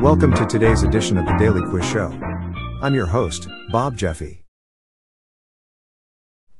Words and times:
Welcome 0.00 0.32
to 0.36 0.46
today's 0.48 0.82
edition 0.82 1.18
of 1.18 1.26
the 1.26 1.36
Daily 1.38 1.60
Quiz 1.68 1.84
Show. 1.84 2.10
I'm 2.80 2.94
your 2.94 3.04
host, 3.04 3.46
Bob 3.70 3.98
Jeffy. 3.98 4.44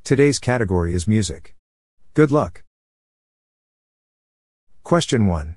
Today's 0.05 0.39
category 0.39 0.93
is 0.93 1.09
music. 1.09 1.55
Good 2.13 2.31
luck. 2.31 2.65
Question 4.85 5.27
1. 5.27 5.57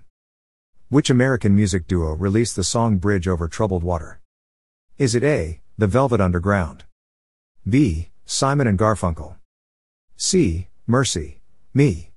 Which 0.87 1.09
American 1.09 1.57
music 1.57 1.87
duo 1.87 2.13
released 2.13 2.55
the 2.55 2.63
song 2.63 2.95
Bridge 2.97 3.27
Over 3.27 3.49
Troubled 3.49 3.83
Water? 3.83 4.21
Is 4.97 5.13
it 5.13 5.25
A. 5.25 5.59
The 5.77 5.87
Velvet 5.87 6.21
Underground? 6.21 6.85
B. 7.67 8.11
Simon 8.25 8.65
and 8.65 8.79
Garfunkel? 8.79 9.35
C. 10.15 10.69
Mercy, 10.87 11.41
Me? 11.73 12.11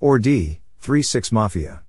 Or 0.00 0.18
D. 0.18 0.60
3 0.80 1.02
6 1.02 1.32
Mafia? 1.32 1.82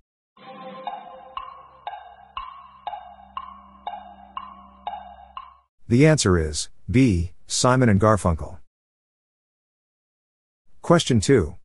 The 5.92 6.08
answer 6.08 6.40
is 6.40 6.70
B. 6.90 7.34
Simon 7.48 7.90
and 7.90 8.00
Garfunkel. 8.00 8.60
Question 10.82 11.20
2. 11.20 11.58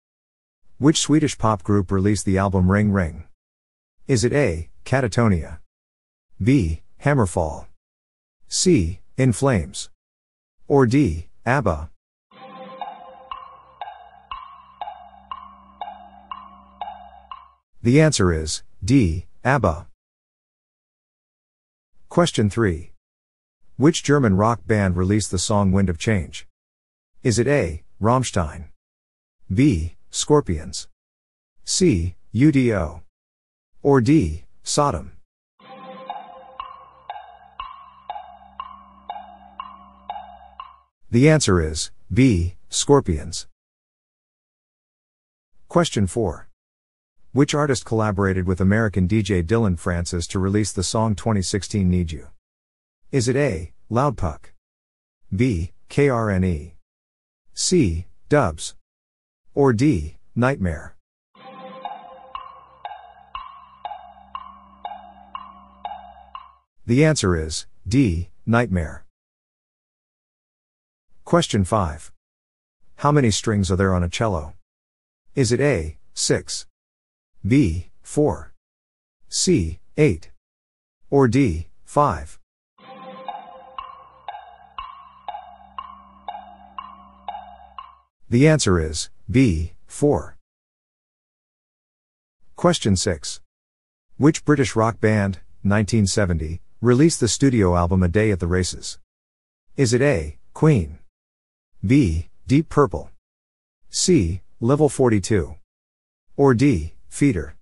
Which 0.78 0.98
Swedish 0.98 1.38
pop 1.38 1.62
group 1.62 1.92
released 1.92 2.24
the 2.24 2.36
album 2.36 2.68
Ring 2.68 2.90
Ring? 2.90 3.22
Is 4.08 4.24
it 4.24 4.32
A. 4.32 4.68
Katatonia? 4.84 5.58
B. 6.42 6.82
Hammerfall? 7.04 7.66
C. 8.48 8.98
In 9.16 9.32
Flames? 9.32 9.90
Or 10.66 10.86
D. 10.86 11.28
ABBA? 11.46 11.88
The 17.80 18.00
answer 18.00 18.32
is 18.32 18.64
D. 18.84 19.26
ABBA. 19.44 19.86
Question 22.08 22.50
3. 22.50 22.90
Which 23.78 24.02
German 24.02 24.38
rock 24.38 24.66
band 24.66 24.96
released 24.96 25.30
the 25.30 25.38
song 25.38 25.70
Wind 25.70 25.90
of 25.90 25.98
Change? 25.98 26.46
Is 27.22 27.38
it 27.38 27.46
A. 27.46 27.82
Rammstein? 28.00 28.68
B. 29.52 29.96
Scorpions? 30.10 30.88
C. 31.62 32.14
UDO? 32.34 33.02
Or 33.82 34.00
D. 34.00 34.44
Sodom? 34.62 35.12
The 41.10 41.28
answer 41.28 41.60
is 41.60 41.90
B. 42.10 42.54
Scorpions. 42.70 43.46
Question 45.68 46.06
4. 46.06 46.48
Which 47.32 47.54
artist 47.54 47.84
collaborated 47.84 48.46
with 48.46 48.62
American 48.62 49.06
DJ 49.06 49.46
Dillon 49.46 49.76
Francis 49.76 50.26
to 50.28 50.38
release 50.38 50.72
the 50.72 50.82
song 50.82 51.14
2016 51.14 51.90
Need 51.90 52.12
You? 52.12 52.28
Is 53.12 53.28
it 53.28 53.36
A. 53.36 53.72
Loudpvck? 53.88 54.46
B. 55.34 55.72
KRNE? 55.88 56.72
C. 57.54 58.06
Dubs? 58.28 58.74
Or 59.54 59.72
D. 59.72 60.16
NGHTMRE? 60.36 60.90
The 66.84 67.04
answer 67.04 67.36
is 67.36 67.66
D. 67.86 68.30
NGHTMRE. 68.48 69.02
Question 71.24 71.64
5. 71.64 72.12
How 72.96 73.12
many 73.12 73.30
strings 73.30 73.70
are 73.70 73.76
there 73.76 73.94
on 73.94 74.02
a 74.02 74.08
cello? 74.08 74.54
Is 75.36 75.52
it 75.52 75.60
A. 75.60 75.96
6? 76.14 76.66
B. 77.46 77.90
4? 78.02 78.52
C. 79.28 79.78
8? 79.96 80.30
Or 81.08 81.28
D. 81.28 81.68
5? 81.84 82.40
The 88.28 88.48
answer 88.48 88.80
is 88.80 89.08
B. 89.30 89.74
4. 89.86 90.36
Question 92.56 92.96
6. 92.96 93.40
Which 94.16 94.44
British 94.44 94.74
rock 94.74 95.00
band, 95.00 95.38
1970, 95.62 96.60
released 96.80 97.20
the 97.20 97.28
studio 97.28 97.76
album 97.76 98.02
A 98.02 98.08
Day 98.08 98.32
at 98.32 98.40
the 98.40 98.48
Races? 98.48 98.98
Is 99.76 99.94
it 99.94 100.02
A. 100.02 100.38
Queen? 100.54 100.98
B. 101.86 102.28
Deep 102.48 102.68
Purple? 102.68 103.12
C. 103.90 104.40
Level 104.60 104.88
42? 104.88 105.54
Or 106.36 106.52
D. 106.52 106.94
Feeder? 107.08 107.54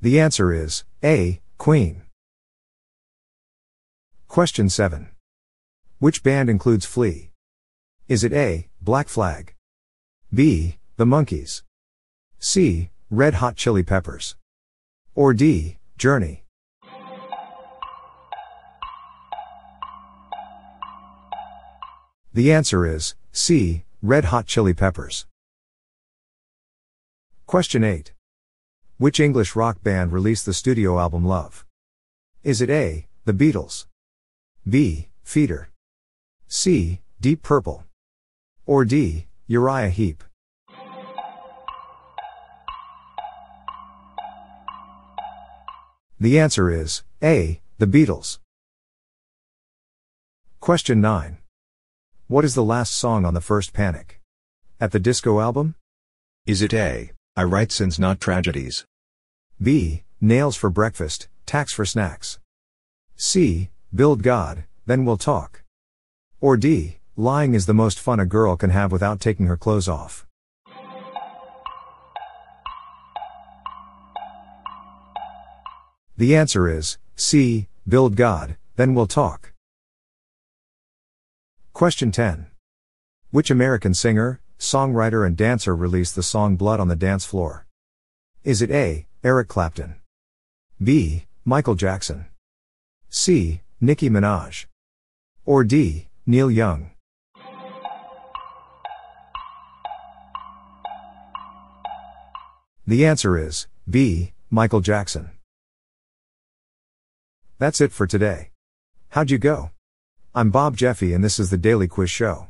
The 0.00 0.18
answer 0.18 0.54
is 0.54 0.84
A. 1.04 1.42
Queen. 1.58 2.00
Question 4.30 4.68
7. 4.68 5.08
Which 5.98 6.22
band 6.22 6.48
includes 6.48 6.86
Flea? 6.86 7.32
Is 8.06 8.22
it 8.22 8.32
A. 8.32 8.68
Black 8.80 9.08
Flag? 9.08 9.54
B. 10.32 10.76
The 10.96 11.04
Monkees? 11.04 11.62
C. 12.38 12.90
Red 13.10 13.34
Hot 13.34 13.56
Chili 13.56 13.82
Peppers? 13.82 14.36
Or 15.16 15.34
D. 15.34 15.78
Journey? 15.98 16.44
The 22.32 22.52
answer 22.52 22.86
is 22.86 23.16
C. 23.32 23.82
Red 24.00 24.26
Hot 24.26 24.46
Chili 24.46 24.74
Peppers. 24.74 25.26
Question 27.48 27.82
8. 27.82 28.12
Which 28.96 29.18
English 29.18 29.56
rock 29.56 29.82
band 29.82 30.12
released 30.12 30.46
the 30.46 30.54
studio 30.54 31.00
album 31.00 31.24
Love? 31.24 31.66
Is 32.44 32.62
it 32.62 32.70
A. 32.70 33.08
The 33.24 33.32
Beatles? 33.32 33.86
B. 34.68 35.08
Feeder. 35.22 35.70
C. 36.46 37.00
Deep 37.20 37.42
Purple. 37.42 37.84
Or 38.66 38.84
D. 38.84 39.26
Uriah 39.46 39.88
Heep. 39.88 40.22
The 46.20 46.38
answer 46.38 46.70
is 46.70 47.02
A. 47.22 47.60
The 47.78 47.86
Beatles. 47.86 48.38
Question 50.60 51.00
9. 51.00 51.38
What 52.28 52.44
is 52.44 52.54
the 52.54 52.62
last 52.62 52.94
song 52.94 53.24
on 53.24 53.32
the 53.32 53.40
first 53.40 53.72
Panic? 53.72 54.20
At 54.78 54.92
the 54.92 55.00
Disco 55.00 55.40
album? 55.40 55.74
Is 56.44 56.60
it 56.60 56.74
A. 56.74 57.12
I 57.34 57.44
Write 57.44 57.72
Sins 57.72 57.98
Not 57.98 58.20
Tragedies? 58.20 58.84
B. 59.60 60.02
Nails 60.20 60.56
for 60.56 60.68
Breakfast, 60.68 61.28
Tacks 61.46 61.72
for 61.72 61.86
Snacks? 61.86 62.38
C. 63.16 63.70
Build 63.92 64.22
God, 64.22 64.64
then 64.86 65.04
we'll 65.04 65.16
talk. 65.16 65.64
Or 66.40 66.56
D. 66.56 66.98
Lying 67.16 67.54
is 67.54 67.66
the 67.66 67.74
most 67.74 67.98
fun 67.98 68.20
a 68.20 68.24
girl 68.24 68.56
can 68.56 68.70
have 68.70 68.92
without 68.92 69.18
taking 69.18 69.46
her 69.46 69.56
clothes 69.56 69.88
off. 69.88 70.26
The 76.16 76.36
answer 76.36 76.68
is 76.68 76.98
C. 77.16 77.66
Build 77.88 78.14
God, 78.14 78.56
then 78.76 78.94
we'll 78.94 79.08
talk. 79.08 79.52
Question 81.72 82.12
10. 82.12 82.46
Which 83.32 83.50
American 83.50 83.94
singer, 83.94 84.40
songwriter, 84.56 85.26
and 85.26 85.36
dancer 85.36 85.74
released 85.74 86.14
the 86.14 86.22
song 86.22 86.54
Blood 86.54 86.78
on 86.78 86.86
the 86.86 86.94
Dance 86.94 87.24
Floor? 87.24 87.66
Is 88.44 88.62
it 88.62 88.70
A. 88.70 89.06
Eric 89.24 89.48
Clapton? 89.48 89.96
B. 90.80 91.24
Michael 91.44 91.74
Jackson? 91.74 92.26
C. 93.08 93.62
Nicki 93.82 94.10
Minaj? 94.10 94.66
Or 95.46 95.64
D. 95.64 96.08
Neil 96.26 96.50
Young? 96.50 96.90
The 102.86 103.06
answer 103.06 103.38
is 103.38 103.68
B. 103.88 104.32
Michael 104.50 104.80
Jackson. 104.80 105.30
That's 107.58 107.80
it 107.80 107.90
for 107.90 108.06
today. 108.06 108.50
How'd 109.10 109.30
you 109.30 109.38
go? 109.38 109.70
I'm 110.34 110.50
Bob 110.50 110.76
Jeffy 110.76 111.14
and 111.14 111.24
this 111.24 111.38
is 111.38 111.48
the 111.48 111.56
Daily 111.56 111.88
Quiz 111.88 112.10
Show. 112.10 112.48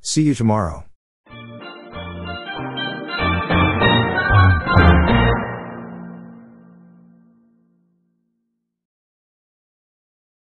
See 0.00 0.22
you 0.22 0.36
tomorrow. 0.36 0.84